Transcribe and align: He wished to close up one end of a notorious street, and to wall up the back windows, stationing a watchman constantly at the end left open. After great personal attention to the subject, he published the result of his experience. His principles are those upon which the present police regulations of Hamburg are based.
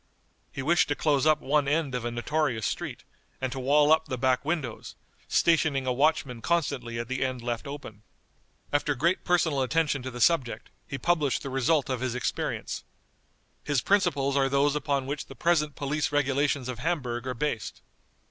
He 0.51 0.63
wished 0.63 0.87
to 0.87 0.95
close 0.95 1.27
up 1.27 1.41
one 1.41 1.67
end 1.67 1.93
of 1.93 2.03
a 2.05 2.09
notorious 2.09 2.65
street, 2.65 3.03
and 3.39 3.51
to 3.51 3.59
wall 3.59 3.91
up 3.91 4.07
the 4.07 4.17
back 4.17 4.43
windows, 4.43 4.95
stationing 5.27 5.85
a 5.85 5.93
watchman 5.93 6.41
constantly 6.41 6.97
at 6.97 7.07
the 7.07 7.23
end 7.23 7.43
left 7.43 7.67
open. 7.67 8.01
After 8.73 8.95
great 8.95 9.23
personal 9.23 9.61
attention 9.61 10.01
to 10.01 10.09
the 10.09 10.19
subject, 10.19 10.71
he 10.87 10.97
published 10.97 11.43
the 11.43 11.51
result 11.51 11.87
of 11.87 12.01
his 12.01 12.15
experience. 12.15 12.83
His 13.63 13.83
principles 13.83 14.35
are 14.35 14.49
those 14.49 14.75
upon 14.75 15.05
which 15.05 15.27
the 15.27 15.35
present 15.35 15.75
police 15.75 16.11
regulations 16.11 16.67
of 16.67 16.79
Hamburg 16.79 17.27
are 17.27 17.35
based. 17.35 17.83